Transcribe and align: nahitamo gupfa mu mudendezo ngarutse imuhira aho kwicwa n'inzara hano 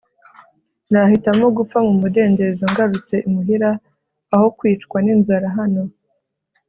nahitamo 0.91 1.45
gupfa 1.57 1.77
mu 1.87 1.93
mudendezo 2.01 2.63
ngarutse 2.71 3.15
imuhira 3.27 3.69
aho 4.33 4.47
kwicwa 4.57 4.97
n'inzara 5.05 5.47
hano 5.57 5.81